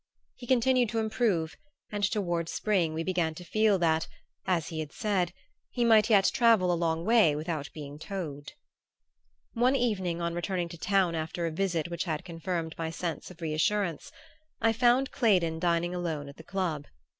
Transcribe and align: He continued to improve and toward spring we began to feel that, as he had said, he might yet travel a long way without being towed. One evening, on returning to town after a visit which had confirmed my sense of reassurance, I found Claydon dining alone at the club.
He 0.33 0.47
continued 0.47 0.89
to 0.89 0.97
improve 0.97 1.55
and 1.91 2.03
toward 2.03 2.49
spring 2.49 2.95
we 2.95 3.03
began 3.03 3.35
to 3.35 3.43
feel 3.43 3.77
that, 3.77 4.07
as 4.47 4.69
he 4.69 4.79
had 4.79 4.91
said, 4.91 5.31
he 5.69 5.85
might 5.85 6.09
yet 6.09 6.31
travel 6.33 6.73
a 6.73 6.73
long 6.73 7.05
way 7.05 7.35
without 7.35 7.69
being 7.71 7.99
towed. 7.99 8.53
One 9.53 9.75
evening, 9.75 10.19
on 10.19 10.33
returning 10.33 10.69
to 10.69 10.77
town 10.79 11.13
after 11.13 11.45
a 11.45 11.51
visit 11.51 11.89
which 11.91 12.05
had 12.05 12.25
confirmed 12.25 12.73
my 12.79 12.89
sense 12.89 13.29
of 13.29 13.41
reassurance, 13.41 14.11
I 14.59 14.73
found 14.73 15.11
Claydon 15.11 15.59
dining 15.59 15.93
alone 15.93 16.27
at 16.29 16.37
the 16.37 16.43
club. 16.49 16.85